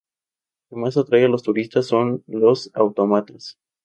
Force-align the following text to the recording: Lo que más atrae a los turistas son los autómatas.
Lo 0.71 0.77
que 0.77 0.81
más 0.81 0.97
atrae 0.97 1.25
a 1.25 1.27
los 1.27 1.43
turistas 1.43 1.85
son 1.85 2.23
los 2.25 2.71
autómatas. 2.73 3.59